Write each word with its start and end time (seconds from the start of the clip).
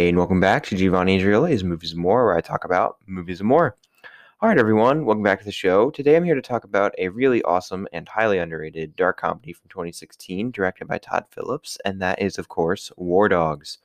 Hey, 0.00 0.08
and 0.08 0.16
welcome 0.16 0.40
back 0.40 0.64
to 0.64 0.76
Giovanni 0.76 1.18
Andreoli's 1.18 1.62
Movies 1.62 1.92
and 1.92 2.00
More, 2.00 2.24
where 2.24 2.34
I 2.34 2.40
talk 2.40 2.64
about 2.64 2.96
movies 3.06 3.40
and 3.40 3.48
more. 3.50 3.76
All 4.40 4.48
right, 4.48 4.56
everyone, 4.56 5.04
welcome 5.04 5.22
back 5.22 5.40
to 5.40 5.44
the 5.44 5.52
show. 5.52 5.90
Today 5.90 6.16
I'm 6.16 6.24
here 6.24 6.34
to 6.34 6.40
talk 6.40 6.64
about 6.64 6.94
a 6.96 7.08
really 7.08 7.42
awesome 7.42 7.86
and 7.92 8.08
highly 8.08 8.38
underrated 8.38 8.96
dark 8.96 9.20
comedy 9.20 9.52
from 9.52 9.68
2016, 9.68 10.52
directed 10.52 10.88
by 10.88 10.96
Todd 10.96 11.26
Phillips, 11.30 11.76
and 11.84 12.00
that 12.00 12.18
is, 12.18 12.38
of 12.38 12.48
course, 12.48 12.90
War 12.96 13.28
Dogs. 13.28 13.76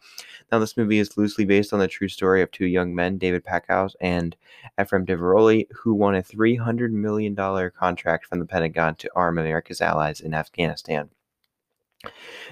Now, 0.53 0.59
this 0.59 0.77
movie 0.77 0.99
is 0.99 1.17
loosely 1.17 1.43
based 1.43 1.73
on 1.73 1.79
the 1.79 1.87
true 1.89 2.07
story 2.07 2.41
of 2.41 2.49
two 2.49 2.67
young 2.67 2.95
men, 2.95 3.17
David 3.17 3.43
Packouz 3.43 3.93
and 3.99 4.37
Ephraim 4.81 5.05
Diveroli, 5.05 5.67
who 5.75 5.93
won 5.93 6.15
a 6.15 6.23
$300 6.23 6.91
million 6.91 7.35
contract 7.71 8.25
from 8.25 8.39
the 8.39 8.45
Pentagon 8.45 8.95
to 8.95 9.09
arm 9.17 9.37
America's 9.37 9.81
allies 9.81 10.21
in 10.21 10.33
Afghanistan. 10.33 11.09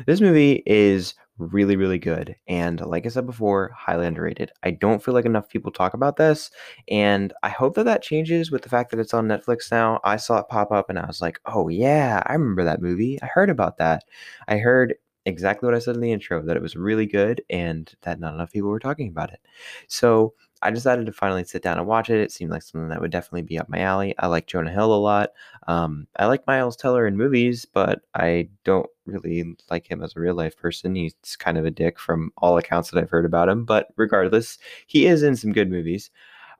This 0.05 0.19
movie 0.19 0.63
is 0.65 1.13
really, 1.37 1.75
really 1.75 1.99
good. 1.99 2.35
And 2.47 2.79
like 2.81 3.05
I 3.05 3.09
said 3.09 3.25
before, 3.25 3.71
highly 3.75 4.05
underrated. 4.05 4.51
I 4.63 4.71
don't 4.71 5.03
feel 5.03 5.13
like 5.13 5.25
enough 5.25 5.49
people 5.49 5.71
talk 5.71 5.93
about 5.93 6.17
this. 6.17 6.51
And 6.87 7.33
I 7.43 7.49
hope 7.49 7.75
that 7.75 7.85
that 7.85 8.03
changes 8.03 8.51
with 8.51 8.61
the 8.61 8.69
fact 8.69 8.91
that 8.91 8.99
it's 8.99 9.13
on 9.13 9.27
Netflix 9.27 9.71
now. 9.71 9.99
I 10.03 10.17
saw 10.17 10.37
it 10.39 10.47
pop 10.49 10.71
up 10.71 10.89
and 10.89 10.99
I 10.99 11.07
was 11.07 11.21
like, 11.21 11.39
oh, 11.45 11.69
yeah, 11.69 12.21
I 12.25 12.33
remember 12.33 12.63
that 12.63 12.81
movie. 12.81 13.19
I 13.21 13.27
heard 13.27 13.49
about 13.49 13.77
that. 13.77 14.03
I 14.47 14.57
heard 14.57 14.95
exactly 15.25 15.65
what 15.65 15.75
I 15.75 15.79
said 15.79 15.95
in 15.95 16.01
the 16.01 16.11
intro 16.11 16.41
that 16.43 16.57
it 16.57 16.61
was 16.61 16.75
really 16.75 17.05
good 17.05 17.41
and 17.49 17.91
that 18.01 18.19
not 18.19 18.33
enough 18.33 18.51
people 18.51 18.69
were 18.69 18.79
talking 18.79 19.07
about 19.07 19.31
it. 19.31 19.39
So 19.87 20.33
I 20.63 20.71
decided 20.71 21.05
to 21.05 21.11
finally 21.11 21.43
sit 21.43 21.61
down 21.61 21.77
and 21.77 21.85
watch 21.85 22.09
it. 22.09 22.19
It 22.19 22.31
seemed 22.31 22.51
like 22.51 22.63
something 22.63 22.89
that 22.89 23.01
would 23.01 23.11
definitely 23.11 23.41
be 23.43 23.59
up 23.59 23.69
my 23.69 23.79
alley. 23.79 24.15
I 24.17 24.27
like 24.27 24.47
Jonah 24.47 24.71
Hill 24.71 24.93
a 24.93 24.95
lot. 24.95 25.31
Um, 25.67 26.07
I 26.17 26.25
like 26.25 26.47
Miles 26.47 26.77
Teller 26.77 27.05
in 27.05 27.17
movies, 27.17 27.65
but 27.65 28.01
I 28.15 28.49
don't 28.63 28.89
really 29.05 29.55
like 29.69 29.85
him 29.85 30.01
as 30.01 30.15
a 30.15 30.19
real 30.19 30.35
life 30.35 30.57
person. 30.57 30.95
He's 30.95 31.13
kind 31.37 31.57
of 31.57 31.65
a 31.65 31.71
dick 31.71 31.99
from 31.99 32.31
all 32.37 32.57
accounts 32.57 32.89
that 32.89 33.01
I've 33.01 33.09
heard 33.09 33.25
about 33.25 33.49
him. 33.49 33.65
But 33.65 33.87
regardless, 33.97 34.57
he 34.87 35.05
is 35.05 35.21
in 35.21 35.35
some 35.35 35.51
good 35.51 35.69
movies. 35.69 36.09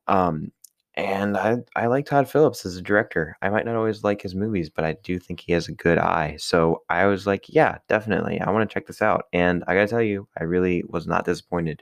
Um, 0.07 0.51
and 0.95 1.37
I, 1.37 1.57
I 1.75 1.87
like 1.87 2.05
Todd 2.05 2.29
Phillips 2.29 2.65
as 2.65 2.77
a 2.77 2.81
director. 2.81 3.35
I 3.41 3.49
might 3.49 3.65
not 3.65 3.75
always 3.75 4.03
like 4.03 4.21
his 4.21 4.35
movies, 4.35 4.69
but 4.69 4.85
I 4.85 4.95
do 5.03 5.17
think 5.17 5.39
he 5.39 5.53
has 5.53 5.67
a 5.67 5.71
good 5.71 5.97
eye. 5.97 6.35
So 6.37 6.83
I 6.89 7.05
was 7.05 7.25
like, 7.25 7.45
yeah, 7.47 7.79
definitely. 7.89 8.39
I 8.39 8.51
want 8.51 8.69
to 8.69 8.73
check 8.73 8.85
this 8.85 9.01
out. 9.01 9.25
And 9.33 9.63
I 9.67 9.73
got 9.73 9.81
to 9.81 9.87
tell 9.87 10.03
you, 10.03 10.27
I 10.37 10.43
really 10.43 10.83
was 10.87 11.07
not 11.07 11.25
disappointed. 11.25 11.81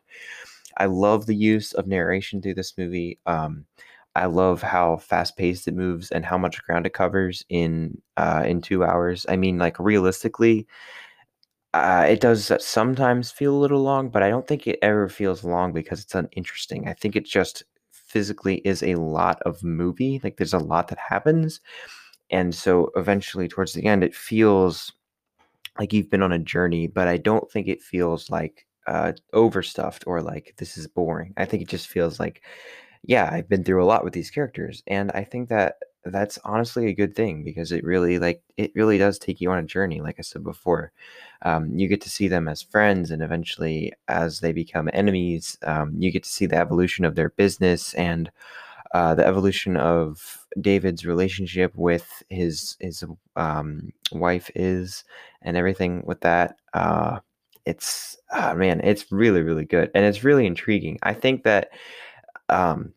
I 0.77 0.85
love 0.85 1.25
the 1.25 1.35
use 1.35 1.73
of 1.73 1.87
narration 1.87 2.41
through 2.41 2.55
this 2.55 2.77
movie. 2.77 3.19
Um, 3.25 3.65
I 4.15 4.25
love 4.25 4.61
how 4.61 4.97
fast 4.97 5.37
paced 5.37 5.67
it 5.67 5.73
moves 5.75 6.11
and 6.11 6.25
how 6.25 6.37
much 6.37 6.61
ground 6.63 6.85
it 6.85 6.93
covers 6.93 7.45
in 7.49 8.01
uh, 8.17 8.43
in 8.45 8.61
two 8.61 8.83
hours. 8.83 9.25
I 9.29 9.37
mean, 9.37 9.57
like 9.57 9.79
realistically, 9.79 10.67
uh, 11.73 12.05
it 12.09 12.19
does 12.19 12.51
sometimes 12.59 13.31
feel 13.31 13.55
a 13.55 13.57
little 13.59 13.81
long, 13.81 14.09
but 14.09 14.23
I 14.23 14.29
don't 14.29 14.45
think 14.47 14.67
it 14.67 14.79
ever 14.81 15.07
feels 15.07 15.43
long 15.43 15.71
because 15.71 16.01
it's 16.01 16.15
uninteresting. 16.15 16.87
I 16.87 16.93
think 16.93 17.15
it 17.15 17.25
just 17.25 17.63
physically 17.91 18.57
is 18.65 18.83
a 18.83 18.95
lot 18.95 19.41
of 19.43 19.63
movie. 19.63 20.19
Like 20.23 20.35
there's 20.35 20.53
a 20.53 20.59
lot 20.59 20.89
that 20.89 20.97
happens, 20.99 21.61
and 22.31 22.53
so 22.53 22.91
eventually 22.95 23.47
towards 23.47 23.73
the 23.73 23.85
end, 23.85 24.03
it 24.03 24.15
feels 24.15 24.91
like 25.79 25.93
you've 25.93 26.09
been 26.09 26.23
on 26.23 26.33
a 26.33 26.39
journey. 26.39 26.87
But 26.87 27.07
I 27.07 27.17
don't 27.17 27.49
think 27.51 27.67
it 27.67 27.81
feels 27.81 28.29
like 28.29 28.67
uh, 28.87 29.13
overstuffed 29.33 30.05
or 30.07 30.21
like 30.21 30.53
this 30.57 30.77
is 30.77 30.87
boring. 30.87 31.33
I 31.37 31.45
think 31.45 31.61
it 31.63 31.69
just 31.69 31.87
feels 31.87 32.19
like, 32.19 32.41
yeah, 33.03 33.29
I've 33.31 33.49
been 33.49 33.63
through 33.63 33.83
a 33.83 33.85
lot 33.85 34.03
with 34.03 34.13
these 34.13 34.31
characters, 34.31 34.83
and 34.87 35.11
I 35.13 35.23
think 35.23 35.49
that 35.49 35.77
that's 36.05 36.39
honestly 36.43 36.87
a 36.87 36.93
good 36.93 37.15
thing 37.15 37.43
because 37.43 37.71
it 37.71 37.83
really 37.83 38.17
like 38.19 38.41
it 38.57 38.71
really 38.75 38.97
does 38.97 39.19
take 39.19 39.39
you 39.41 39.51
on 39.51 39.59
a 39.59 39.63
journey. 39.63 40.01
Like 40.01 40.17
I 40.19 40.23
said 40.23 40.43
before, 40.43 40.91
um, 41.43 41.77
you 41.77 41.87
get 41.87 42.01
to 42.01 42.09
see 42.09 42.27
them 42.27 42.47
as 42.47 42.61
friends, 42.61 43.11
and 43.11 43.21
eventually, 43.21 43.93
as 44.07 44.39
they 44.39 44.51
become 44.53 44.89
enemies, 44.93 45.57
um, 45.63 45.93
you 45.97 46.11
get 46.11 46.23
to 46.23 46.29
see 46.29 46.45
the 46.47 46.57
evolution 46.57 47.05
of 47.05 47.15
their 47.15 47.29
business 47.29 47.93
and. 47.95 48.31
Uh, 48.93 49.15
the 49.15 49.25
evolution 49.25 49.77
of 49.77 50.45
David's 50.59 51.05
relationship 51.05 51.71
with 51.75 52.23
his 52.29 52.75
his 52.81 53.05
um, 53.37 53.93
wife 54.11 54.51
is, 54.53 55.05
and 55.41 55.55
everything 55.55 56.03
with 56.05 56.19
that. 56.21 56.57
Uh, 56.73 57.19
it's 57.65 58.17
oh 58.31 58.55
man, 58.55 58.81
it's 58.83 59.11
really 59.11 59.41
really 59.41 59.65
good 59.65 59.91
and 59.95 60.05
it's 60.05 60.23
really 60.23 60.45
intriguing. 60.45 60.99
I 61.03 61.13
think 61.13 61.43
that 61.43 61.69
um, 62.49 62.93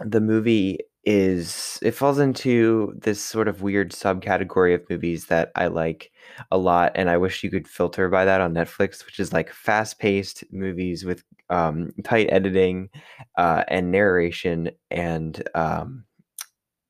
the 0.00 0.20
movie 0.20 0.80
is 1.04 1.78
it 1.82 1.92
falls 1.92 2.18
into 2.18 2.92
this 2.98 3.22
sort 3.22 3.46
of 3.46 3.62
weird 3.62 3.92
subcategory 3.92 4.74
of 4.74 4.90
movies 4.90 5.26
that 5.26 5.52
I 5.54 5.68
like 5.68 6.10
a 6.50 6.58
lot 6.58 6.92
and 6.96 7.08
I 7.08 7.16
wish 7.16 7.44
you 7.44 7.50
could 7.50 7.68
filter 7.68 8.08
by 8.08 8.24
that 8.24 8.40
on 8.40 8.52
Netflix, 8.54 9.06
which 9.06 9.20
is 9.20 9.32
like 9.32 9.52
fast-paced 9.52 10.44
movies 10.52 11.04
with 11.04 11.22
um, 11.48 11.92
tight 12.02 12.28
editing 12.30 12.90
uh, 13.38 13.62
and 13.68 13.92
narration 13.92 14.70
and 14.90 15.48
um, 15.54 16.04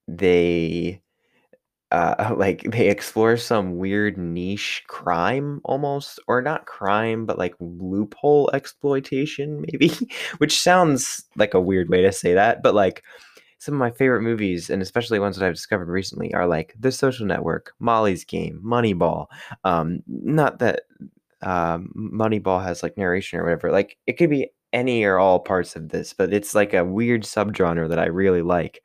they 0.08 1.03
uh, 1.93 2.35
like 2.37 2.63
they 2.71 2.89
explore 2.89 3.37
some 3.37 3.77
weird 3.77 4.19
niche 4.19 4.85
crime 4.89 5.61
almost, 5.65 6.19
or 6.29 6.43
not 6.43 6.67
crime, 6.67 7.27
but 7.27 7.39
like 7.39 7.55
loophole 7.61 8.51
exploitation, 8.53 9.61
maybe, 9.61 9.93
which 10.39 10.61
sounds 10.61 11.25
like 11.37 11.55
a 11.55 11.61
weird 11.61 11.89
way 11.89 12.03
to 12.03 12.13
say 12.13 12.35
that, 12.35 12.63
but 12.63 12.75
like 12.75 13.03
some 13.59 13.75
of 13.75 13.81
my 13.81 13.91
favorite 13.91 14.23
movies, 14.23 14.69
and 14.69 14.83
especially 14.83 15.19
ones 15.19 15.37
that 15.37 15.47
I've 15.47 15.55
discovered 15.55 15.89
recently, 15.89 16.33
are 16.35 16.47
like 16.47 16.75
The 16.79 16.93
Social 16.93 17.27
Network, 17.27 17.73
Molly's 17.81 18.25
Game, 18.25 18.61
Moneyball. 18.65 19.27
Um, 19.65 20.01
not 20.07 20.59
that 20.59 20.83
um, 21.43 21.91
Moneyball 21.97 22.63
has 22.63 22.83
like 22.83 22.97
narration 22.97 23.39
or 23.39 23.45
whatever. 23.45 23.71
Like 23.73 23.97
it 24.07 24.15
could 24.15 24.31
be 24.31 24.51
any 24.73 25.05
or 25.05 25.19
all 25.19 25.39
parts 25.39 25.77
of 25.77 25.89
this, 25.89 26.13
but 26.13 26.33
it's 26.33 26.55
like 26.55 26.75
a 26.75 26.85
weird 26.85 27.23
subgenre 27.23 27.89
that 27.89 27.99
I 27.99 28.07
really 28.07 28.43
like 28.43 28.83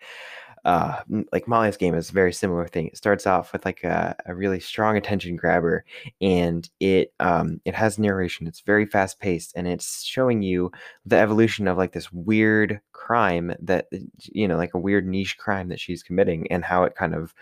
uh, 0.64 1.02
like 1.32 1.48
Molly's 1.48 1.78
game 1.78 1.96
is 1.96 2.10
a 2.10 2.14
very 2.14 2.32
similar 2.32 2.68
thing. 2.68 2.88
It 2.88 2.98
starts 2.98 3.26
off 3.26 3.52
with 3.52 3.66
like 3.66 3.84
a, 3.84 4.16
a 4.26 4.36
really 4.36 4.60
strong 4.60 4.96
attention 4.96 5.36
grabber, 5.36 5.86
and 6.22 6.70
it 6.80 7.14
um, 7.20 7.60
it 7.66 7.74
has 7.74 7.98
narration. 7.98 8.48
It's 8.48 8.62
very 8.62 8.86
fast 8.86 9.20
paced, 9.20 9.54
and 9.56 9.68
it's 9.68 10.04
showing 10.04 10.42
you 10.44 10.72
the 11.06 11.18
evolution 11.18 11.68
of 11.68 11.78
like 11.78 11.94
this 11.94 12.12
weird 12.12 12.80
crime 12.92 13.56
that 13.60 13.88
you 14.24 14.48
know, 14.48 14.58
like 14.58 14.74
a 14.76 14.80
weird 14.80 15.08
niche 15.08 15.38
crime 15.38 15.70
that 15.70 15.80
she's 15.80 16.04
committing, 16.04 16.52
and 16.52 16.64
how 16.64 16.84
it 16.84 16.96
kind 16.96 17.16
of 17.16 17.34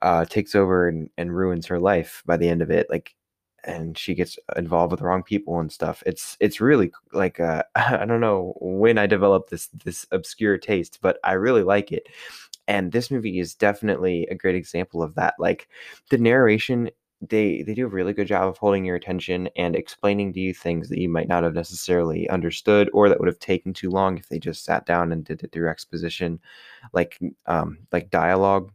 uh, 0.00 0.24
takes 0.24 0.54
over 0.54 0.88
and, 0.88 1.10
and 1.18 1.36
ruins 1.36 1.66
her 1.66 1.78
life 1.78 2.22
by 2.26 2.36
the 2.36 2.48
end 2.48 2.62
of 2.62 2.70
it. 2.70 2.86
Like 2.88 3.14
and 3.64 3.96
she 3.96 4.14
gets 4.14 4.38
involved 4.56 4.90
with 4.90 4.98
the 4.98 5.06
wrong 5.06 5.22
people 5.22 5.60
and 5.60 5.70
stuff. 5.70 6.02
It's 6.06 6.36
it's 6.40 6.60
really 6.60 6.90
like 7.12 7.38
uh, 7.38 7.62
I 7.74 8.04
don't 8.06 8.20
know 8.20 8.54
when 8.60 8.98
I 8.98 9.06
developed 9.06 9.50
this 9.50 9.68
this 9.84 10.06
obscure 10.10 10.58
taste, 10.58 10.98
but 11.02 11.18
I 11.22 11.32
really 11.32 11.62
like 11.62 11.92
it 11.92 12.08
and 12.68 12.92
this 12.92 13.10
movie 13.10 13.38
is 13.38 13.54
definitely 13.54 14.26
a 14.30 14.34
great 14.34 14.54
example 14.54 15.02
of 15.02 15.14
that 15.14 15.34
like 15.38 15.68
the 16.10 16.18
narration 16.18 16.90
they 17.28 17.62
they 17.62 17.74
do 17.74 17.86
a 17.86 17.88
really 17.88 18.12
good 18.12 18.26
job 18.26 18.48
of 18.48 18.58
holding 18.58 18.84
your 18.84 18.96
attention 18.96 19.48
and 19.56 19.76
explaining 19.76 20.32
to 20.32 20.40
you 20.40 20.52
things 20.52 20.88
that 20.88 20.98
you 20.98 21.08
might 21.08 21.28
not 21.28 21.44
have 21.44 21.54
necessarily 21.54 22.28
understood 22.30 22.90
or 22.92 23.08
that 23.08 23.20
would 23.20 23.28
have 23.28 23.38
taken 23.38 23.72
too 23.72 23.90
long 23.90 24.18
if 24.18 24.28
they 24.28 24.38
just 24.38 24.64
sat 24.64 24.84
down 24.86 25.12
and 25.12 25.24
did 25.24 25.42
it 25.42 25.52
through 25.52 25.68
exposition 25.68 26.40
like 26.92 27.18
um 27.46 27.78
like 27.92 28.10
dialogue 28.10 28.72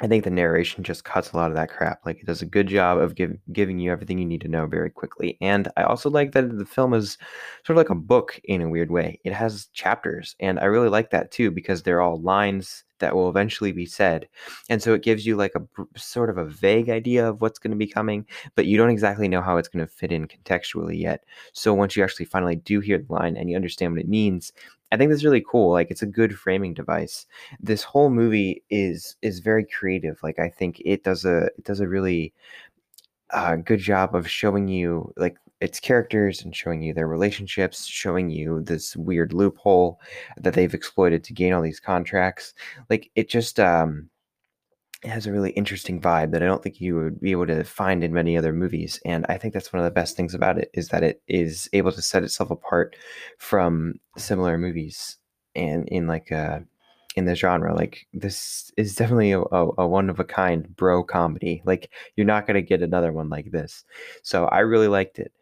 I 0.00 0.06
think 0.06 0.24
the 0.24 0.30
narration 0.30 0.82
just 0.82 1.04
cuts 1.04 1.32
a 1.32 1.36
lot 1.36 1.50
of 1.50 1.56
that 1.56 1.68
crap. 1.68 2.00
Like 2.06 2.20
it 2.20 2.26
does 2.26 2.40
a 2.40 2.46
good 2.46 2.68
job 2.68 2.98
of 2.98 3.14
give, 3.14 3.36
giving 3.52 3.78
you 3.78 3.92
everything 3.92 4.18
you 4.18 4.24
need 4.24 4.40
to 4.40 4.48
know 4.48 4.66
very 4.66 4.90
quickly. 4.90 5.36
And 5.40 5.68
I 5.76 5.82
also 5.82 6.08
like 6.08 6.32
that 6.32 6.56
the 6.56 6.64
film 6.64 6.94
is 6.94 7.18
sort 7.64 7.74
of 7.74 7.76
like 7.76 7.90
a 7.90 7.94
book 7.94 8.40
in 8.44 8.62
a 8.62 8.68
weird 8.68 8.90
way. 8.90 9.20
It 9.24 9.32
has 9.34 9.66
chapters, 9.72 10.34
and 10.40 10.58
I 10.58 10.64
really 10.64 10.88
like 10.88 11.10
that 11.10 11.30
too 11.30 11.50
because 11.50 11.82
they're 11.82 12.00
all 12.00 12.20
lines 12.20 12.84
that 13.00 13.14
will 13.14 13.28
eventually 13.28 13.72
be 13.72 13.86
said. 13.86 14.28
And 14.68 14.82
so 14.82 14.94
it 14.94 15.02
gives 15.02 15.26
you 15.26 15.36
like 15.36 15.54
a 15.54 15.98
sort 15.98 16.30
of 16.30 16.38
a 16.38 16.44
vague 16.44 16.88
idea 16.88 17.28
of 17.28 17.40
what's 17.40 17.58
going 17.58 17.70
to 17.72 17.76
be 17.76 17.86
coming, 17.86 18.26
but 18.54 18.66
you 18.66 18.76
don't 18.76 18.90
exactly 18.90 19.26
know 19.26 19.40
how 19.40 19.56
it's 19.56 19.68
going 19.68 19.84
to 19.84 19.92
fit 19.92 20.12
in 20.12 20.28
contextually 20.28 21.00
yet. 21.00 21.24
So 21.52 21.74
once 21.74 21.96
you 21.96 22.04
actually 22.04 22.26
finally 22.26 22.56
do 22.56 22.80
hear 22.80 22.98
the 22.98 23.12
line 23.12 23.36
and 23.36 23.50
you 23.50 23.56
understand 23.56 23.92
what 23.92 24.02
it 24.02 24.08
means, 24.08 24.52
I 24.92 24.96
think 24.96 25.10
that's 25.10 25.24
really 25.24 25.44
cool. 25.48 25.70
Like 25.72 25.90
it's 25.90 26.02
a 26.02 26.06
good 26.06 26.36
framing 26.38 26.74
device. 26.74 27.26
This 27.60 27.82
whole 27.82 28.10
movie 28.10 28.62
is 28.70 29.16
is 29.22 29.40
very 29.40 29.64
creative. 29.64 30.18
Like 30.22 30.38
I 30.38 30.48
think 30.48 30.80
it 30.84 31.04
does 31.04 31.24
a 31.24 31.44
it 31.58 31.64
does 31.64 31.80
a 31.80 31.88
really 31.88 32.32
uh, 33.30 33.56
good 33.56 33.78
job 33.80 34.14
of 34.14 34.28
showing 34.28 34.68
you 34.68 35.12
like 35.16 35.36
its 35.60 35.78
characters 35.78 36.42
and 36.42 36.56
showing 36.56 36.82
you 36.82 36.92
their 36.94 37.06
relationships, 37.08 37.86
showing 37.86 38.30
you 38.30 38.62
this 38.62 38.96
weird 38.96 39.32
loophole 39.32 40.00
that 40.38 40.54
they've 40.54 40.74
exploited 40.74 41.22
to 41.24 41.34
gain 41.34 41.52
all 41.52 41.62
these 41.62 41.80
contracts. 41.80 42.54
Like 42.88 43.10
it 43.14 43.28
just 43.28 43.60
um 43.60 44.08
it 45.02 45.08
has 45.08 45.26
a 45.26 45.32
really 45.32 45.50
interesting 45.52 46.00
vibe 46.00 46.30
that 46.32 46.42
I 46.42 46.46
don't 46.46 46.62
think 46.62 46.80
you 46.80 46.96
would 46.96 47.20
be 47.20 47.30
able 47.30 47.46
to 47.46 47.64
find 47.64 48.04
in 48.04 48.12
many 48.12 48.36
other 48.36 48.52
movies. 48.52 49.00
And 49.06 49.24
I 49.28 49.38
think 49.38 49.54
that's 49.54 49.72
one 49.72 49.80
of 49.80 49.84
the 49.84 49.90
best 49.90 50.16
things 50.16 50.34
about 50.34 50.58
it 50.58 50.70
is 50.74 50.88
that 50.88 51.02
it 51.02 51.22
is 51.26 51.70
able 51.72 51.92
to 51.92 52.02
set 52.02 52.22
itself 52.22 52.50
apart 52.50 52.96
from 53.38 53.94
similar 54.18 54.58
movies 54.58 55.16
and 55.54 55.88
in 55.88 56.06
like 56.06 56.30
a 56.30 56.36
uh, 56.36 56.60
in 57.16 57.24
the 57.24 57.34
genre. 57.34 57.74
Like 57.74 58.06
this 58.12 58.70
is 58.76 58.94
definitely 58.94 59.32
a, 59.32 59.40
a, 59.40 59.70
a 59.78 59.86
one 59.86 60.10
of 60.10 60.20
a 60.20 60.24
kind 60.24 60.74
bro 60.76 61.02
comedy. 61.02 61.62
Like 61.64 61.90
you're 62.16 62.26
not 62.26 62.46
gonna 62.46 62.62
get 62.62 62.82
another 62.82 63.12
one 63.12 63.30
like 63.30 63.50
this. 63.50 63.84
So 64.22 64.46
I 64.46 64.60
really 64.60 64.88
liked 64.88 65.18
it. 65.18 65.32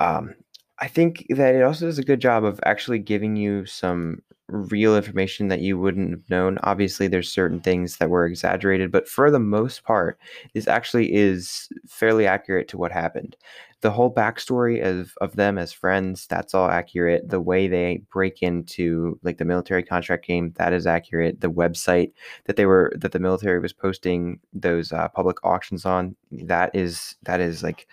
Um, 0.00 0.34
I 0.78 0.88
think 0.88 1.26
that 1.30 1.54
it 1.54 1.62
also 1.62 1.86
does 1.86 1.98
a 1.98 2.04
good 2.04 2.20
job 2.20 2.44
of 2.44 2.60
actually 2.64 2.98
giving 2.98 3.36
you 3.36 3.66
some 3.66 4.22
real 4.48 4.96
information 4.96 5.48
that 5.48 5.60
you 5.60 5.78
wouldn't 5.78 6.10
have 6.10 6.30
known. 6.30 6.58
Obviously, 6.62 7.08
there's 7.08 7.30
certain 7.32 7.60
things 7.60 7.96
that 7.96 8.10
were 8.10 8.26
exaggerated, 8.26 8.92
but 8.92 9.08
for 9.08 9.30
the 9.30 9.40
most 9.40 9.84
part, 9.84 10.18
this 10.54 10.68
actually 10.68 11.12
is 11.14 11.68
fairly 11.88 12.26
accurate 12.26 12.68
to 12.68 12.78
what 12.78 12.92
happened. 12.92 13.36
The 13.80 13.90
whole 13.90 14.12
backstory 14.12 14.84
of, 14.84 15.12
of 15.20 15.36
them 15.36 15.58
as 15.58 15.72
friends, 15.72 16.26
that's 16.26 16.54
all 16.54 16.70
accurate. 16.70 17.28
The 17.28 17.40
way 17.40 17.68
they 17.68 18.02
break 18.12 18.42
into 18.42 19.18
like 19.22 19.38
the 19.38 19.44
military 19.44 19.82
contract 19.82 20.26
game, 20.26 20.52
that 20.56 20.72
is 20.72 20.86
accurate. 20.86 21.40
The 21.40 21.50
website 21.50 22.12
that 22.46 22.56
they 22.56 22.66
were 22.66 22.92
that 22.96 23.12
the 23.12 23.18
military 23.18 23.60
was 23.60 23.72
posting 23.72 24.40
those 24.52 24.92
uh, 24.92 25.08
public 25.08 25.44
auctions 25.44 25.84
on, 25.84 26.16
that 26.32 26.74
is 26.74 27.16
that 27.24 27.40
is 27.40 27.62
like 27.62 27.86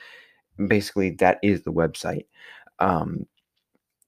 basically 0.68 1.12
that 1.12 1.40
is 1.44 1.64
the 1.64 1.74
website 1.74 2.26
um, 2.80 3.26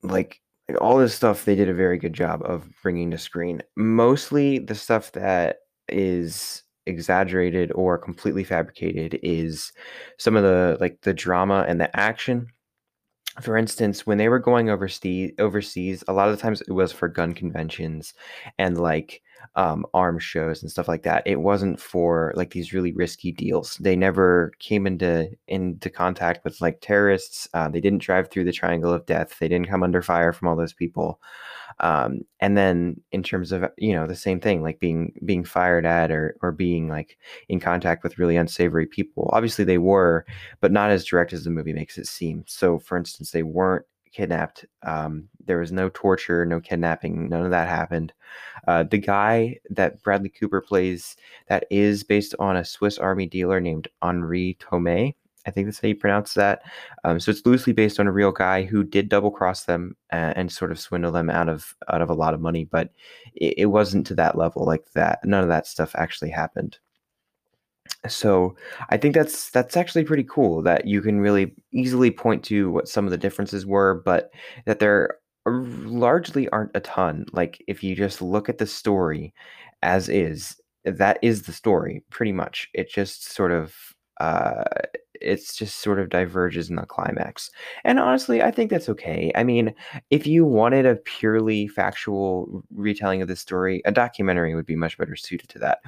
like, 0.03 0.41
like 0.67 0.81
all 0.81 0.97
this 0.97 1.13
stuff 1.13 1.45
they 1.45 1.55
did 1.55 1.69
a 1.69 1.73
very 1.73 1.97
good 1.97 2.13
job 2.13 2.41
of 2.43 2.67
bringing 2.81 3.11
to 3.11 3.17
screen. 3.17 3.61
Mostly 3.75 4.59
the 4.59 4.75
stuff 4.75 5.11
that 5.13 5.57
is 5.89 6.63
exaggerated 6.87 7.71
or 7.73 7.97
completely 7.97 8.43
fabricated 8.43 9.19
is 9.23 9.71
some 10.17 10.35
of 10.35 10.43
the 10.43 10.77
like 10.79 11.01
the 11.01 11.13
drama 11.13 11.65
and 11.67 11.81
the 11.81 11.95
action 11.99 12.47
for 13.41 13.57
instance, 13.57 14.05
when 14.05 14.17
they 14.17 14.29
were 14.29 14.39
going 14.39 14.69
overseas, 14.69 15.31
overseas, 15.39 16.03
a 16.07 16.13
lot 16.13 16.29
of 16.29 16.35
the 16.35 16.41
times 16.41 16.61
it 16.61 16.71
was 16.71 16.91
for 16.91 17.07
gun 17.07 17.33
conventions 17.33 18.13
and 18.57 18.77
like 18.77 19.21
um, 19.55 19.85
arms 19.93 20.23
shows 20.23 20.61
and 20.61 20.71
stuff 20.71 20.87
like 20.87 21.03
that. 21.03 21.23
It 21.25 21.39
wasn't 21.39 21.79
for 21.79 22.33
like 22.35 22.51
these 22.51 22.73
really 22.73 22.93
risky 22.93 23.31
deals. 23.31 23.77
They 23.79 23.95
never 23.95 24.51
came 24.59 24.87
into 24.87 25.29
into 25.47 25.89
contact 25.89 26.43
with 26.43 26.61
like 26.61 26.79
terrorists. 26.81 27.47
Uh, 27.53 27.69
they 27.69 27.81
didn't 27.81 28.01
drive 28.01 28.29
through 28.29 28.45
the 28.45 28.51
Triangle 28.51 28.93
of 28.93 29.05
Death. 29.05 29.37
They 29.39 29.47
didn't 29.47 29.69
come 29.69 29.83
under 29.83 30.01
fire 30.01 30.33
from 30.33 30.47
all 30.47 30.55
those 30.55 30.73
people. 30.73 31.19
Um, 31.79 32.21
and 32.39 32.57
then 32.57 33.01
in 33.11 33.23
terms 33.23 33.51
of 33.51 33.65
you 33.77 33.93
know 33.93 34.07
the 34.07 34.15
same 34.15 34.39
thing, 34.39 34.61
like 34.61 34.79
being 34.79 35.13
being 35.25 35.43
fired 35.43 35.85
at 35.85 36.11
or 36.11 36.37
or 36.41 36.51
being 36.51 36.87
like 36.87 37.17
in 37.49 37.59
contact 37.59 38.03
with 38.03 38.17
really 38.17 38.37
unsavory 38.37 38.85
people. 38.85 39.29
Obviously 39.33 39.65
they 39.65 39.77
were, 39.77 40.25
but 40.61 40.71
not 40.71 40.89
as 40.91 41.05
direct 41.05 41.33
as 41.33 41.43
the 41.43 41.49
movie 41.49 41.73
makes 41.73 41.97
it 41.97 42.07
seem. 42.07 42.43
So 42.47 42.79
for 42.79 42.97
instance, 42.97 43.31
they 43.31 43.43
weren't 43.43 43.85
kidnapped. 44.15 44.65
Um, 44.83 45.27
there 45.45 45.59
was 45.59 45.71
no 45.71 45.89
torture, 45.93 46.45
no 46.45 46.61
kidnapping, 46.61 47.27
none 47.27 47.43
of 47.43 47.51
that 47.51 47.67
happened. 47.67 48.13
Uh, 48.67 48.83
the 48.83 48.97
guy 48.97 49.59
that 49.69 50.01
Bradley 50.01 50.29
Cooper 50.29 50.61
plays, 50.61 51.17
that 51.49 51.65
is 51.69 52.03
based 52.03 52.33
on 52.39 52.55
a 52.55 52.65
Swiss 52.65 52.97
Army 52.97 53.25
dealer 53.25 53.59
named 53.59 53.89
Henri 54.01 54.57
Thomet. 54.59 55.15
I 55.45 55.51
think 55.51 55.67
that's 55.67 55.79
how 55.79 55.87
you 55.87 55.95
pronounce 55.95 56.33
that. 56.33 56.63
Um, 57.03 57.19
so 57.19 57.31
it's 57.31 57.45
loosely 57.45 57.73
based 57.73 57.99
on 57.99 58.07
a 58.07 58.11
real 58.11 58.31
guy 58.31 58.63
who 58.63 58.83
did 58.83 59.09
double 59.09 59.31
cross 59.31 59.65
them 59.65 59.95
and, 60.09 60.35
and, 60.37 60.51
sort 60.51 60.71
of 60.71 60.79
swindle 60.79 61.11
them 61.11 61.29
out 61.29 61.49
of 61.49 61.75
out 61.91 62.01
of 62.01 62.09
a 62.09 62.15
lot 62.15 62.33
of 62.33 62.41
money, 62.41 62.65
but 62.65 62.89
it, 63.35 63.55
it 63.57 63.65
wasn't 63.67 64.07
to 64.07 64.15
that 64.15 64.37
level 64.37 64.65
like 64.65 64.91
that. 64.93 65.19
None 65.23 65.43
of 65.43 65.49
that 65.49 65.67
stuff 65.67 65.93
actually 65.95 66.31
happened. 66.31 66.77
So 68.07 68.55
I 68.89 68.97
think 68.97 69.15
that's 69.15 69.49
that's 69.51 69.77
actually 69.77 70.03
pretty 70.03 70.23
cool 70.23 70.61
that 70.63 70.85
you 70.87 71.01
can 71.01 71.19
really 71.19 71.53
easily 71.71 72.11
point 72.11 72.43
to 72.45 72.71
what 72.71 72.87
some 72.87 73.05
of 73.05 73.11
the 73.11 73.17
differences 73.17 73.65
were, 73.65 74.01
but 74.05 74.31
that 74.65 74.79
there 74.79 75.19
largely 75.45 76.49
aren't 76.49 76.75
a 76.75 76.79
ton. 76.79 77.25
Like 77.31 77.63
if 77.67 77.83
you 77.83 77.95
just 77.95 78.21
look 78.21 78.49
at 78.49 78.57
the 78.57 78.67
story 78.67 79.33
as 79.83 80.09
is, 80.09 80.59
that 80.83 81.19
is 81.21 81.43
the 81.43 81.53
story 81.53 82.03
pretty 82.09 82.31
much. 82.31 82.69
It 82.73 82.89
just 82.89 83.31
sort 83.31 83.51
of 83.51 83.75
uh, 84.19 84.63
it's 85.21 85.55
just 85.55 85.79
sort 85.79 85.99
of 85.99 86.09
diverges 86.09 86.69
in 86.69 86.75
the 86.75 86.85
climax. 86.85 87.51
And 87.83 87.99
honestly, 87.99 88.41
I 88.41 88.51
think 88.51 88.69
that's 88.69 88.89
okay. 88.89 89.31
I 89.35 89.43
mean, 89.43 89.73
if 90.09 90.25
you 90.25 90.45
wanted 90.45 90.85
a 90.85 90.95
purely 90.95 91.67
factual 91.67 92.63
retelling 92.73 93.21
of 93.21 93.27
the 93.27 93.35
story, 93.35 93.81
a 93.85 93.91
documentary 93.91 94.55
would 94.55 94.65
be 94.65 94.75
much 94.75 94.97
better 94.97 95.15
suited 95.15 95.49
to 95.49 95.59
that. 95.59 95.79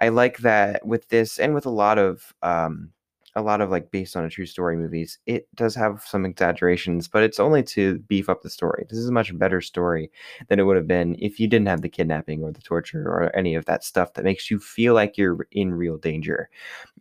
I 0.00 0.08
like 0.08 0.38
that 0.38 0.86
with 0.86 1.08
this 1.08 1.38
and 1.38 1.54
with 1.54 1.66
a 1.66 1.70
lot 1.70 1.98
of 1.98 2.34
um, 2.42 2.90
a 3.36 3.42
lot 3.42 3.60
of 3.60 3.70
like 3.70 3.90
based 3.90 4.16
on 4.16 4.24
a 4.24 4.30
true 4.30 4.46
story 4.46 4.76
movies, 4.76 5.18
it 5.26 5.48
does 5.56 5.74
have 5.74 6.04
some 6.06 6.24
exaggerations, 6.24 7.08
but 7.08 7.22
it's 7.22 7.40
only 7.40 7.62
to 7.64 7.98
beef 8.00 8.28
up 8.28 8.42
the 8.42 8.50
story. 8.50 8.86
This 8.88 8.98
is 8.98 9.08
a 9.08 9.12
much 9.12 9.36
better 9.36 9.60
story 9.60 10.10
than 10.48 10.60
it 10.60 10.62
would 10.62 10.76
have 10.76 10.86
been 10.86 11.16
if 11.18 11.40
you 11.40 11.48
didn't 11.48 11.68
have 11.68 11.82
the 11.82 11.88
kidnapping 11.88 12.42
or 12.42 12.52
the 12.52 12.60
torture 12.60 13.02
or 13.02 13.34
any 13.34 13.54
of 13.56 13.64
that 13.64 13.82
stuff 13.82 14.14
that 14.14 14.24
makes 14.24 14.50
you 14.50 14.58
feel 14.58 14.94
like 14.94 15.18
you're 15.18 15.48
in 15.50 15.74
real 15.74 15.96
danger. 15.96 16.48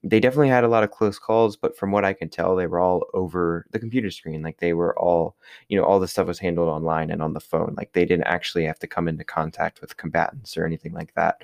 They 0.03 0.19
definitely 0.19 0.49
had 0.49 0.63
a 0.63 0.69
lot 0.69 0.83
of 0.83 0.91
close 0.91 1.19
calls, 1.19 1.55
but 1.55 1.77
from 1.77 1.91
what 1.91 2.03
I 2.03 2.13
can 2.13 2.29
tell, 2.29 2.55
they 2.55 2.67
were 2.67 2.79
all 2.79 3.05
over 3.13 3.65
the 3.71 3.79
computer 3.79 4.09
screen. 4.09 4.41
Like 4.41 4.57
they 4.57 4.73
were 4.73 4.97
all, 4.99 5.35
you 5.69 5.77
know, 5.77 5.85
all 5.85 5.99
the 5.99 6.07
stuff 6.07 6.27
was 6.27 6.39
handled 6.39 6.67
online 6.67 7.11
and 7.11 7.21
on 7.21 7.33
the 7.33 7.39
phone. 7.39 7.75
Like 7.77 7.93
they 7.93 8.05
didn't 8.05 8.27
actually 8.27 8.65
have 8.65 8.79
to 8.79 8.87
come 8.87 9.07
into 9.07 9.23
contact 9.23 9.81
with 9.81 9.97
combatants 9.97 10.57
or 10.57 10.65
anything 10.65 10.93
like 10.93 11.13
that. 11.13 11.43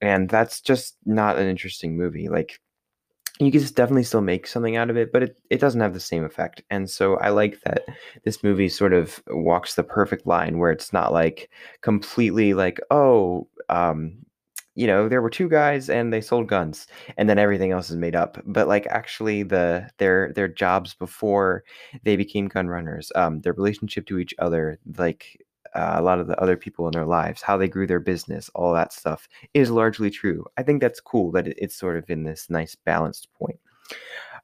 And 0.00 0.28
that's 0.28 0.60
just 0.60 0.96
not 1.04 1.38
an 1.38 1.48
interesting 1.48 1.96
movie. 1.96 2.28
Like 2.28 2.60
you 3.38 3.50
can 3.50 3.60
just 3.60 3.76
definitely 3.76 4.02
still 4.02 4.22
make 4.22 4.46
something 4.46 4.76
out 4.76 4.88
of 4.88 4.96
it, 4.96 5.12
but 5.12 5.22
it, 5.22 5.38
it 5.50 5.60
doesn't 5.60 5.80
have 5.80 5.92
the 5.92 6.00
same 6.00 6.24
effect. 6.24 6.62
And 6.70 6.88
so 6.88 7.16
I 7.16 7.28
like 7.30 7.60
that 7.62 7.84
this 8.24 8.42
movie 8.42 8.68
sort 8.68 8.94
of 8.94 9.22
walks 9.28 9.74
the 9.74 9.84
perfect 9.84 10.26
line 10.26 10.58
where 10.58 10.70
it's 10.70 10.92
not 10.92 11.12
like 11.12 11.50
completely 11.82 12.54
like, 12.54 12.80
oh, 12.90 13.46
um, 13.68 14.16
you 14.74 14.86
know, 14.86 15.08
there 15.08 15.22
were 15.22 15.30
two 15.30 15.48
guys 15.48 15.88
and 15.90 16.12
they 16.12 16.20
sold 16.20 16.48
guns 16.48 16.86
and 17.16 17.28
then 17.28 17.38
everything 17.38 17.72
else 17.72 17.90
is 17.90 17.96
made 17.96 18.14
up. 18.14 18.38
But 18.46 18.68
like 18.68 18.86
actually 18.86 19.42
the 19.42 19.88
their 19.98 20.32
their 20.34 20.48
jobs 20.48 20.94
before 20.94 21.64
they 22.04 22.16
became 22.16 22.48
gun 22.48 22.68
runners, 22.68 23.10
um, 23.14 23.40
their 23.40 23.54
relationship 23.54 24.06
to 24.06 24.18
each 24.18 24.34
other, 24.38 24.78
like 24.96 25.45
uh, 25.76 25.94
a 25.96 26.02
lot 26.02 26.18
of 26.18 26.26
the 26.26 26.40
other 26.40 26.56
people 26.56 26.86
in 26.86 26.92
their 26.92 27.04
lives, 27.04 27.42
how 27.42 27.56
they 27.56 27.68
grew 27.68 27.86
their 27.86 28.00
business, 28.00 28.50
all 28.54 28.72
that 28.72 28.92
stuff 28.92 29.28
is 29.54 29.70
largely 29.70 30.10
true. 30.10 30.44
I 30.56 30.62
think 30.62 30.80
that's 30.80 31.00
cool 31.00 31.30
that 31.32 31.46
it's 31.46 31.76
sort 31.76 31.96
of 31.98 32.08
in 32.08 32.24
this 32.24 32.48
nice 32.48 32.74
balanced 32.74 33.28
point. 33.34 33.60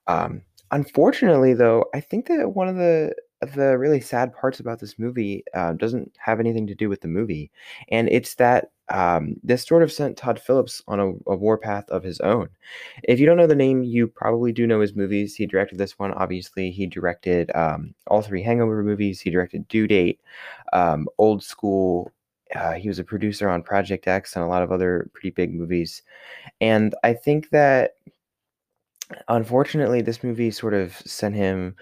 Um, 0.07 0.43
unfortunately, 0.71 1.55
though, 1.55 1.87
I 1.95 2.01
think 2.01 2.27
that 2.29 2.51
one 2.51 2.69
of 2.69 2.77
the 2.77 3.15
the 3.55 3.77
really 3.77 4.01
sad 4.01 4.33
parts 4.33 4.61
about 4.61 4.79
this 4.79 5.01
movie 5.01 5.43
uh, 5.53 5.73
doesn't 5.73 6.17
have 6.17 6.39
anything 6.39 6.65
to 6.69 6.77
do 6.77 6.89
with 6.89 7.01
the 7.01 7.09
movie, 7.09 7.51
and 7.89 8.09
it's 8.11 8.35
that 8.37 8.71
um, 8.93 9.37
this 9.43 9.67
sort 9.67 9.83
of 9.83 9.91
sent 9.91 10.19
Todd 10.19 10.39
Phillips 10.39 10.83
on 10.87 11.01
a, 11.01 11.09
a, 11.27 11.35
warpath 11.35 11.89
of 11.89 12.03
his 12.03 12.21
own. 12.21 12.49
If 13.05 13.19
you 13.19 13.25
don't 13.25 13.39
know 13.39 13.47
the 13.47 13.55
name, 13.55 13.83
you 13.83 14.07
probably 14.07 14.53
do 14.53 14.67
know 14.67 14.81
his 14.81 14.95
movies. 14.95 15.35
He 15.35 15.47
directed 15.47 15.79
this 15.79 15.99
one, 15.99 16.13
obviously. 16.13 16.71
He 16.71 16.87
directed 16.87 17.51
um, 17.55 17.95
all 18.07 18.21
three 18.21 18.43
Hangover 18.43 18.83
movies. 18.83 19.19
He 19.19 19.31
directed 19.31 19.67
Due 19.69 19.87
Date, 19.87 20.21
um, 20.75 21.09
Old 21.17 21.43
School. 21.43 22.13
Uh, 22.55 22.73
he 22.73 22.89
was 22.89 22.99
a 22.99 23.05
producer 23.05 23.49
on 23.49 23.63
Project 23.63 24.07
X 24.07 24.37
and 24.37 24.45
a 24.45 24.49
lot 24.49 24.63
of 24.63 24.71
other 24.71 25.09
pretty 25.15 25.31
big 25.31 25.55
movies. 25.55 26.03
And 26.61 26.95
I 27.03 27.15
think 27.15 27.49
that 27.49 27.93
unfortunately 29.29 30.03
this 30.03 30.23
movie 30.23 30.51
sort 30.51 30.75
of 30.75 30.97
sent 31.05 31.35
him 31.35 31.75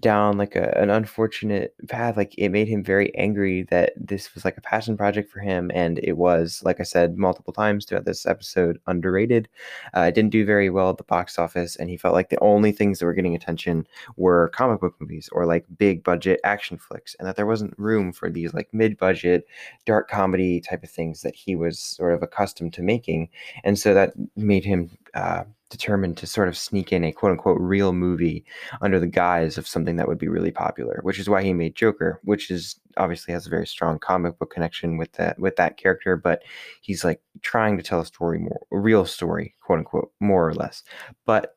down 0.00 0.38
like 0.38 0.56
a, 0.56 0.76
an 0.78 0.90
unfortunate 0.90 1.74
path 1.88 2.16
like 2.16 2.34
it 2.38 2.50
made 2.50 2.68
him 2.68 2.82
very 2.82 3.14
angry 3.16 3.62
that 3.64 3.92
this 3.96 4.34
was 4.34 4.44
like 4.44 4.56
a 4.56 4.62
passion 4.62 4.96
project 4.96 5.30
for 5.30 5.40
him 5.40 5.70
and 5.74 5.98
it 6.02 6.16
was 6.16 6.62
like 6.64 6.80
i 6.80 6.82
said 6.82 7.16
multiple 7.18 7.52
times 7.52 7.84
throughout 7.84 8.04
this 8.04 8.26
episode 8.26 8.78
underrated. 8.86 9.48
Uh, 9.96 10.02
it 10.02 10.14
didn't 10.14 10.30
do 10.30 10.44
very 10.44 10.70
well 10.70 10.90
at 10.90 10.96
the 10.96 11.04
box 11.04 11.38
office 11.38 11.76
and 11.76 11.90
he 11.90 11.96
felt 11.96 12.14
like 12.14 12.30
the 12.30 12.40
only 12.40 12.72
things 12.72 12.98
that 12.98 13.06
were 13.06 13.14
getting 13.14 13.34
attention 13.34 13.86
were 14.16 14.48
comic 14.50 14.80
book 14.80 14.94
movies 15.00 15.28
or 15.32 15.46
like 15.46 15.64
big 15.78 16.02
budget 16.04 16.40
action 16.44 16.78
flicks 16.78 17.14
and 17.18 17.26
that 17.26 17.36
there 17.36 17.46
wasn't 17.46 17.78
room 17.78 18.12
for 18.12 18.30
these 18.30 18.54
like 18.54 18.68
mid-budget 18.72 19.46
dark 19.86 20.08
comedy 20.08 20.60
type 20.60 20.82
of 20.82 20.90
things 20.90 21.22
that 21.22 21.34
he 21.34 21.56
was 21.56 21.78
sort 21.78 22.14
of 22.14 22.22
accustomed 22.22 22.72
to 22.72 22.82
making 22.82 23.28
and 23.64 23.78
so 23.78 23.94
that 23.94 24.12
made 24.36 24.64
him 24.64 24.90
uh, 25.14 25.44
determined 25.70 26.16
to 26.16 26.26
sort 26.26 26.48
of 26.48 26.56
sneak 26.56 26.92
in 26.92 27.04
a 27.04 27.12
quote 27.12 27.32
unquote 27.32 27.60
real 27.60 27.92
movie 27.92 28.44
under 28.80 28.98
the 28.98 29.06
guise 29.06 29.58
of 29.58 29.68
something 29.68 29.96
that 29.96 30.08
would 30.08 30.18
be 30.18 30.28
really 30.28 30.50
popular, 30.50 31.00
which 31.02 31.18
is 31.18 31.28
why 31.28 31.42
he 31.42 31.52
made 31.52 31.74
Joker, 31.74 32.20
which 32.24 32.50
is 32.50 32.80
obviously 32.96 33.32
has 33.32 33.46
a 33.46 33.50
very 33.50 33.66
strong 33.66 33.98
comic 33.98 34.38
book 34.38 34.50
connection 34.50 34.96
with 34.96 35.12
that 35.12 35.38
with 35.38 35.56
that 35.56 35.76
character, 35.76 36.16
but 36.16 36.42
he's 36.80 37.04
like 37.04 37.20
trying 37.42 37.76
to 37.76 37.82
tell 37.82 38.00
a 38.00 38.06
story 38.06 38.38
more 38.38 38.60
a 38.72 38.78
real 38.78 39.04
story, 39.04 39.54
quote 39.62 39.78
unquote, 39.80 40.12
more 40.20 40.48
or 40.48 40.54
less. 40.54 40.82
But 41.26 41.54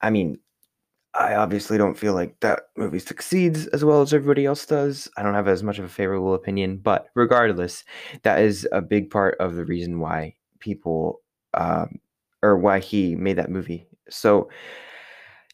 I 0.00 0.10
mean, 0.10 0.38
I 1.14 1.34
obviously 1.34 1.76
don't 1.76 1.98
feel 1.98 2.14
like 2.14 2.40
that 2.40 2.62
movie 2.76 2.98
succeeds 2.98 3.66
as 3.68 3.84
well 3.84 4.00
as 4.00 4.14
everybody 4.14 4.46
else 4.46 4.64
does. 4.64 5.08
I 5.16 5.22
don't 5.22 5.34
have 5.34 5.48
as 5.48 5.62
much 5.62 5.78
of 5.78 5.84
a 5.84 5.88
favorable 5.88 6.34
opinion, 6.34 6.78
but 6.78 7.08
regardless, 7.14 7.84
that 8.22 8.40
is 8.40 8.66
a 8.72 8.80
big 8.80 9.10
part 9.10 9.36
of 9.38 9.54
the 9.54 9.64
reason 9.64 10.00
why 10.00 10.34
people 10.58 11.20
um, 11.54 12.00
or 12.42 12.56
why 12.58 12.78
he 12.80 13.14
made 13.16 13.36
that 13.38 13.50
movie. 13.50 13.86
So 14.10 14.48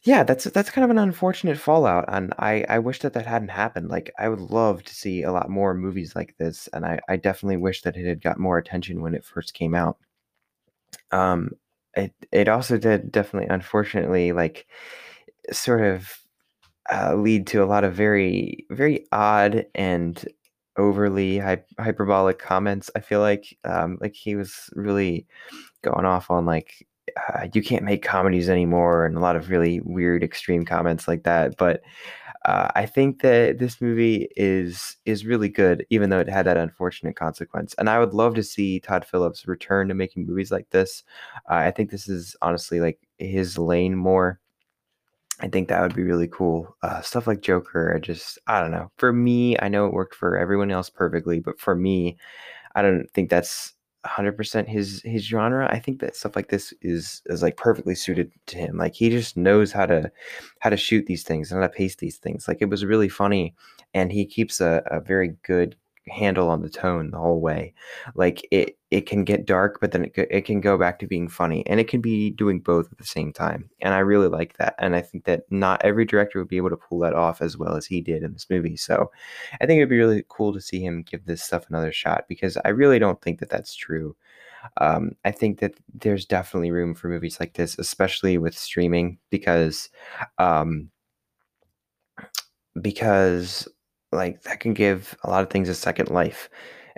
yeah, 0.03 0.23
that's 0.23 0.45
that's 0.45 0.69
kind 0.69 0.85
of 0.85 0.91
an 0.91 0.97
unfortunate 0.97 1.57
fallout, 1.57 2.05
and 2.07 2.33
I 2.39 2.65
I 2.69 2.79
wish 2.79 2.99
that 2.99 3.13
that 3.13 3.25
hadn't 3.25 3.49
happened. 3.49 3.89
Like 3.89 4.11
I 4.17 4.29
would 4.29 4.39
love 4.39 4.83
to 4.83 4.95
see 4.95 5.23
a 5.23 5.31
lot 5.31 5.49
more 5.49 5.73
movies 5.73 6.15
like 6.15 6.37
this, 6.37 6.67
and 6.73 6.85
I 6.85 6.99
I 7.09 7.17
definitely 7.17 7.57
wish 7.57 7.81
that 7.83 7.97
it 7.97 8.07
had 8.07 8.21
got 8.21 8.39
more 8.39 8.57
attention 8.57 9.01
when 9.01 9.13
it 9.13 9.25
first 9.25 9.53
came 9.53 9.75
out. 9.75 9.97
Um, 11.11 11.51
it 11.95 12.13
it 12.31 12.47
also 12.47 12.77
did 12.77 13.11
definitely, 13.11 13.49
unfortunately, 13.53 14.31
like 14.31 14.67
sort 15.51 15.81
of 15.83 16.09
uh, 16.91 17.15
lead 17.15 17.47
to 17.47 17.63
a 17.63 17.67
lot 17.67 17.83
of 17.85 17.93
very 17.95 18.65
very 18.71 19.07
odd 19.13 19.67
and 19.75 20.25
overly 20.77 21.39
hy- 21.39 21.63
hyperbolic 21.79 22.39
comments. 22.39 22.91
I 22.95 23.01
feel 23.01 23.21
like 23.21 23.57
um, 23.65 23.97
like 24.01 24.15
he 24.15 24.35
was 24.35 24.69
really 24.75 25.27
going 25.81 26.05
off 26.05 26.29
on 26.31 26.45
like 26.45 26.87
uh, 27.33 27.47
you 27.53 27.61
can't 27.61 27.83
make 27.83 28.03
comedies 28.03 28.49
anymore 28.49 29.05
and 29.05 29.17
a 29.17 29.19
lot 29.19 29.35
of 29.35 29.49
really 29.49 29.79
weird 29.81 30.23
extreme 30.23 30.65
comments 30.65 31.07
like 31.07 31.23
that. 31.23 31.57
But 31.57 31.81
uh, 32.45 32.69
I 32.75 32.85
think 32.85 33.21
that 33.21 33.59
this 33.59 33.81
movie 33.81 34.29
is 34.37 34.95
is 35.05 35.25
really 35.25 35.49
good, 35.49 35.85
even 35.89 36.09
though 36.09 36.19
it 36.19 36.29
had 36.29 36.45
that 36.45 36.57
unfortunate 36.57 37.15
consequence. 37.15 37.75
And 37.77 37.89
I 37.89 37.99
would 37.99 38.13
love 38.13 38.35
to 38.35 38.43
see 38.43 38.79
Todd 38.79 39.05
Phillips 39.05 39.47
return 39.47 39.89
to 39.89 39.93
making 39.93 40.25
movies 40.25 40.51
like 40.51 40.69
this. 40.69 41.03
Uh, 41.49 41.55
I 41.55 41.71
think 41.71 41.91
this 41.91 42.07
is 42.07 42.35
honestly 42.41 42.79
like 42.79 42.99
his 43.17 43.57
lane 43.57 43.95
more. 43.95 44.39
I 45.41 45.47
think 45.47 45.69
that 45.69 45.81
would 45.81 45.95
be 45.95 46.03
really 46.03 46.27
cool. 46.27 46.75
Uh, 46.81 47.01
stuff 47.01 47.27
like 47.27 47.41
Joker, 47.41 47.93
I 47.95 47.99
just, 47.99 48.37
I 48.47 48.59
don't 48.59 48.71
know. 48.71 48.91
For 48.97 49.13
me, 49.13 49.57
I 49.59 49.69
know 49.69 49.85
it 49.85 49.93
worked 49.93 50.15
for 50.15 50.37
everyone 50.37 50.69
else 50.69 50.89
perfectly, 50.89 51.39
but 51.39 51.59
for 51.59 51.75
me, 51.75 52.17
I 52.75 52.81
don't 52.81 53.09
think 53.13 53.29
that's 53.29 53.73
100% 54.05 54.67
his 54.67 55.01
his 55.03 55.23
genre. 55.23 55.67
I 55.69 55.79
think 55.79 55.99
that 55.99 56.15
stuff 56.15 56.35
like 56.35 56.49
this 56.49 56.73
is 56.81 57.21
is 57.25 57.41
like 57.41 57.57
perfectly 57.57 57.95
suited 57.95 58.31
to 58.47 58.57
him. 58.57 58.77
Like 58.77 58.93
he 58.95 59.09
just 59.09 59.35
knows 59.35 59.71
how 59.71 59.85
to 59.85 60.11
how 60.59 60.69
to 60.69 60.77
shoot 60.77 61.05
these 61.05 61.23
things 61.23 61.51
and 61.51 61.61
how 61.61 61.67
to 61.67 61.73
pace 61.73 61.95
these 61.95 62.17
things. 62.17 62.47
Like 62.47 62.61
it 62.61 62.69
was 62.69 62.85
really 62.85 63.09
funny, 63.09 63.55
and 63.93 64.11
he 64.11 64.25
keeps 64.25 64.61
a, 64.61 64.83
a 64.89 65.01
very 65.01 65.35
good 65.43 65.75
handle 66.09 66.49
on 66.49 66.61
the 66.61 66.69
tone 66.69 67.11
the 67.11 67.17
whole 67.17 67.41
way. 67.41 67.73
Like 68.15 68.47
it 68.51 68.77
it 68.91 69.05
can 69.05 69.23
get 69.23 69.45
dark, 69.45 69.79
but 69.79 69.91
then 69.91 70.05
it, 70.05 70.27
it 70.31 70.45
can 70.45 70.61
go 70.61 70.77
back 70.77 70.99
to 70.99 71.07
being 71.07 71.27
funny, 71.29 71.65
and 71.67 71.79
it 71.79 71.87
can 71.87 72.01
be 72.01 72.31
doing 72.31 72.59
both 72.59 72.91
at 72.91 72.97
the 72.97 73.03
same 73.05 73.31
time. 73.31 73.69
And 73.81 73.93
I 73.93 73.99
really 73.99 74.27
like 74.27 74.57
that. 74.57 74.75
And 74.79 74.95
I 74.95 75.01
think 75.01 75.25
that 75.25 75.43
not 75.51 75.81
every 75.83 76.05
director 76.05 76.39
would 76.39 76.47
be 76.47 76.57
able 76.57 76.71
to 76.71 76.77
pull 76.77 76.99
that 76.99 77.13
off 77.13 77.41
as 77.41 77.57
well 77.57 77.75
as 77.75 77.85
he 77.85 78.01
did 78.01 78.23
in 78.23 78.33
this 78.33 78.49
movie. 78.49 78.77
So 78.77 79.11
I 79.61 79.65
think 79.65 79.77
it'd 79.77 79.89
be 79.89 79.97
really 79.97 80.23
cool 80.29 80.53
to 80.53 80.61
see 80.61 80.81
him 80.81 81.03
give 81.03 81.25
this 81.25 81.43
stuff 81.43 81.69
another 81.69 81.91
shot 81.91 82.25
because 82.27 82.57
I 82.65 82.69
really 82.69 82.99
don't 82.99 83.21
think 83.21 83.39
that 83.39 83.49
that's 83.49 83.75
true. 83.75 84.15
Um, 84.77 85.11
I 85.25 85.31
think 85.31 85.59
that 85.59 85.75
there's 85.93 86.25
definitely 86.25 86.71
room 86.71 86.93
for 86.95 87.07
movies 87.07 87.39
like 87.39 87.53
this, 87.53 87.77
especially 87.79 88.37
with 88.37 88.57
streaming, 88.57 89.17
because 89.29 89.89
um, 90.37 90.89
because 92.81 93.67
like 94.11 94.41
that 94.43 94.59
can 94.59 94.73
give 94.73 95.15
a 95.23 95.29
lot 95.29 95.43
of 95.43 95.49
things 95.49 95.69
a 95.69 95.75
second 95.75 96.09
life 96.09 96.49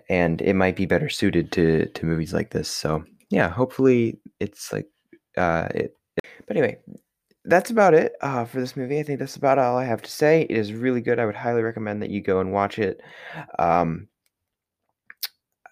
and 0.10 0.42
it 0.42 0.56
might 0.56 0.76
be 0.76 0.86
better 0.86 1.10
suited 1.10 1.52
to 1.52 1.86
to 1.88 2.06
movies 2.06 2.34
like 2.34 2.52
this 2.52 2.70
so 2.70 3.04
yeah 3.30 3.50
hopefully 3.50 4.20
it's 4.40 4.72
like 4.72 4.88
uh 5.38 5.68
it 5.74 5.98
but 6.48 6.56
anyway 6.56 6.78
that's 7.46 7.72
about 7.72 7.94
it 7.94 8.14
uh, 8.22 8.46
for 8.46 8.60
this 8.60 8.78
movie 8.78 9.00
i 9.00 9.04
think 9.04 9.20
that's 9.20 9.36
about 9.36 9.58
all 9.58 9.78
i 9.78 9.86
have 9.86 10.02
to 10.02 10.12
say 10.12 10.44
it 10.44 10.52
is 10.52 10.74
really 10.74 11.02
good 11.02 11.20
i 11.20 11.26
would 11.26 11.36
highly 11.36 11.64
recommend 11.64 12.02
that 12.02 12.12
you 12.12 12.22
go 12.22 12.40
and 12.40 12.52
watch 12.52 12.78
it 12.78 13.02
um 13.60 14.08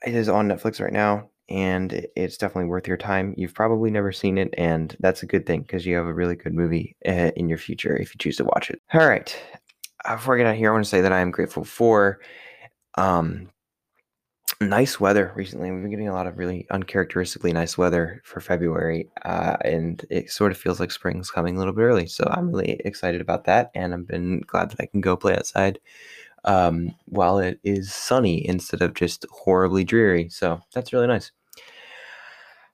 it 0.06 0.16
is 0.16 0.30
on 0.30 0.48
netflix 0.48 0.82
right 0.82 0.94
now 0.94 1.30
and 1.50 2.06
it's 2.16 2.38
definitely 2.38 2.70
worth 2.70 2.88
your 2.88 2.98
time 2.98 3.34
you've 3.38 3.54
probably 3.54 3.90
never 3.90 4.12
seen 4.12 4.38
it 4.38 4.54
and 4.58 4.96
that's 5.00 5.24
a 5.24 5.28
good 5.28 5.46
thing 5.46 5.62
because 5.62 5.86
you 5.86 5.96
have 5.96 6.06
a 6.06 6.14
really 6.14 6.36
good 6.36 6.54
movie 6.54 6.96
uh, 7.08 7.32
in 7.36 7.50
your 7.50 7.58
future 7.58 7.98
if 7.98 8.14
you 8.14 8.20
choose 8.20 8.38
to 8.38 8.44
watch 8.44 8.70
it. 8.70 8.80
All 8.94 9.08
right 9.08 9.36
before 10.08 10.36
I 10.36 10.38
get 10.38 10.48
out 10.48 10.56
here, 10.56 10.70
I 10.70 10.74
want 10.74 10.86
to 10.86 10.90
say 10.90 11.02
that 11.02 11.12
I 11.12 11.20
am 11.20 11.32
grateful 11.32 11.64
for 11.64 12.20
um, 12.96 13.50
nice 14.62 15.00
weather 15.00 15.32
recently. 15.36 15.72
We've 15.72 15.82
been 15.82 15.92
getting 15.92 16.10
a 16.10 16.14
lot 16.14 16.28
of 16.28 16.38
really 16.38 16.68
uncharacteristically 16.70 17.54
nice 17.54 17.78
weather 17.78 18.22
for 18.24 18.42
February, 18.42 19.10
uh, 19.24 19.58
and 19.62 20.04
it 20.10 20.32
sort 20.32 20.52
of 20.52 20.58
feels 20.58 20.80
like 20.80 20.92
spring's 20.92 21.32
coming 21.32 21.56
a 21.56 21.60
little 21.60 21.74
bit 21.74 21.82
early. 21.82 22.08
So 22.08 22.28
I'm 22.32 22.50
really 22.50 22.80
excited 22.86 23.22
about 23.22 23.46
that, 23.46 23.72
and 23.76 23.94
I've 23.94 24.08
been 24.08 24.42
glad 24.42 24.72
that 24.72 24.82
I 24.82 24.86
can 24.88 25.02
go 25.02 25.16
play 25.16 25.36
outside 25.36 25.80
um, 26.46 26.96
while 27.06 27.40
it 27.40 27.60
is 27.64 27.94
sunny 27.94 28.48
instead 28.48 28.82
of 28.82 28.94
just 28.94 29.26
horribly 29.32 29.84
dreary. 29.84 30.30
So 30.30 30.60
that's 30.74 30.94
really 30.94 31.08
nice. 31.08 31.32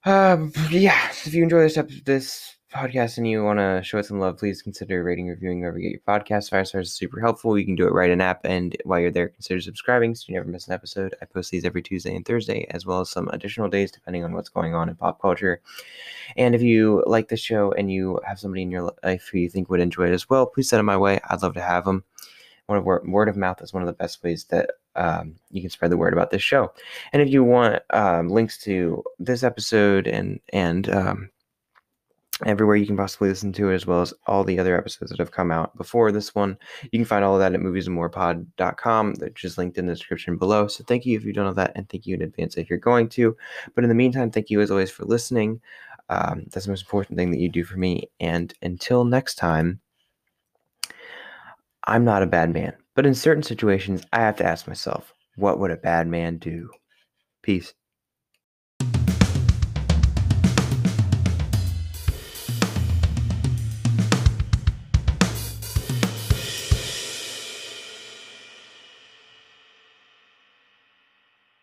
Uh, 0.06 0.48
yeah, 0.70 1.10
if 1.10 1.34
you 1.34 1.44
enjoy 1.44 1.62
this 1.62 1.78
episode, 1.78 2.06
this 2.06 2.55
podcast 2.76 3.18
and 3.18 3.26
you 3.26 3.42
want 3.42 3.58
to 3.58 3.82
show 3.84 3.98
it 3.98 4.06
some 4.06 4.20
love, 4.20 4.38
please 4.38 4.62
consider 4.62 5.02
rating, 5.02 5.28
reviewing 5.28 5.62
wherever 5.62 5.80
you 5.80 5.90
get 5.90 6.02
your 6.06 6.20
podcast. 6.20 6.50
Five 6.50 6.68
stars 6.68 6.88
is 6.88 6.94
super 6.94 7.22
helpful. 7.22 7.58
You 7.58 7.64
can 7.64 7.76
do 7.76 7.88
it 7.88 7.94
right 7.94 8.10
in 8.10 8.20
app, 8.20 8.42
and 8.44 8.76
while 8.84 9.00
you're 9.00 9.12
there, 9.12 9.30
consider 9.30 9.62
subscribing 9.62 10.14
so 10.14 10.26
you 10.28 10.36
never 10.36 10.50
miss 10.50 10.68
an 10.68 10.74
episode. 10.74 11.16
I 11.22 11.26
post 11.26 11.52
these 11.52 11.64
every 11.64 11.82
Tuesday 11.82 12.14
and 12.14 12.26
Thursday, 12.26 12.68
as 12.72 12.86
well 12.86 13.00
as 13.00 13.10
some 13.10 13.30
additional 13.30 13.70
days 13.70 13.92
depending 13.92 14.26
on 14.26 14.34
what's 14.34 14.50
going 14.50 14.76
on 14.76 14.90
in 14.90 14.96
pop 14.96 15.22
culture. 15.22 15.62
And 16.36 16.54
if 16.54 16.62
you 16.62 17.02
like 17.08 17.30
the 17.30 17.38
show 17.38 17.72
and 17.72 17.90
you 17.90 18.20
have 18.28 18.40
somebody 18.40 18.64
in 18.64 18.72
your 18.72 18.92
life 19.04 19.30
who 19.32 19.38
you 19.38 19.50
think 19.50 19.70
would 19.70 19.80
enjoy 19.80 20.08
it 20.08 20.14
as 20.14 20.30
well, 20.30 20.46
please 20.46 20.68
send 20.68 20.80
them 20.80 20.86
my 20.86 20.98
way. 20.98 21.22
I'd 21.30 21.44
love 21.44 21.54
to 21.54 21.62
have 21.62 21.86
them. 21.86 22.04
Word 22.68 23.30
of 23.30 23.38
mouth 23.38 23.62
is 23.62 23.74
one 23.74 23.84
of 23.84 23.88
the 23.88 23.94
best 23.94 24.22
ways 24.22 24.46
that 24.46 24.72
um, 24.96 25.36
you 25.52 25.62
can 25.62 25.70
spread 25.70 25.92
the 25.92 25.98
word 25.98 26.14
about 26.14 26.32
this 26.32 26.42
show. 26.42 26.74
And 27.14 27.22
if 27.22 27.30
you 27.30 27.44
want 27.44 27.84
um, 27.92 28.28
links 28.30 28.58
to 28.64 29.04
this 29.20 29.44
episode 29.44 30.08
and 30.08 30.40
and 30.52 30.90
um, 30.90 31.30
everywhere 32.44 32.76
you 32.76 32.86
can 32.86 32.98
possibly 32.98 33.30
listen 33.30 33.54
to 33.54 33.70
it, 33.70 33.76
as 33.76 33.86
well 33.86 34.02
as 34.02 34.14
all 34.28 34.44
the 34.44 34.60
other 34.60 34.78
episodes 34.78 35.12
that 35.12 35.20
have 35.20 35.32
come 35.32 35.52
out 35.52 35.76
before 35.78 36.12
this 36.12 36.36
one. 36.36 36.58
You 36.92 37.00
can 37.00 37.06
find 37.06 37.24
all 37.24 37.36
of 37.36 37.40
that 37.40 37.54
at 37.54 37.60
moviesandmorepod.com, 37.62 39.16
which 39.20 39.46
is 39.46 39.58
linked 39.58 39.78
in 39.78 39.86
the 39.86 39.94
description 39.94 40.38
below. 40.38 40.68
So 40.68 40.84
thank 40.84 41.06
you 41.06 41.18
if 41.18 41.24
you've 41.24 41.36
done 41.36 41.48
all 41.48 41.54
that, 41.54 41.72
and 41.76 41.88
thank 41.88 42.06
you 42.06 42.16
in 42.16 42.22
advance 42.22 42.58
if 42.58 42.70
you're 42.70 42.80
going 42.80 43.08
to. 43.10 43.38
But 43.74 43.84
in 43.84 43.90
the 43.90 43.96
meantime, 43.96 44.32
thank 44.32 44.50
you 44.50 44.60
as 44.60 44.72
always 44.72 44.92
for 44.92 45.06
listening. 45.06 45.62
Um, 46.10 46.44
that's 46.52 46.66
the 46.66 46.72
most 46.72 46.84
important 46.84 47.18
thing 47.18 47.32
that 47.32 47.40
you 47.40 47.50
do 47.50 47.64
for 47.64 47.78
me. 47.78 48.10
And 48.20 48.54
until 48.62 49.06
next 49.06 49.36
time, 49.36 49.80
I'm 51.86 52.04
not 52.04 52.24
a 52.24 52.28
bad 52.28 52.54
man. 52.54 52.74
But 52.96 53.06
in 53.06 53.16
certain 53.16 53.44
situations, 53.44 54.04
I 54.14 54.20
have 54.20 54.38
to 54.38 54.46
ask 54.46 54.68
myself, 54.68 55.14
what 55.36 55.60
would 55.60 55.72
a 55.72 55.78
bad 55.78 56.08
man 56.08 56.38
do? 56.38 56.70
Peace. 57.42 57.74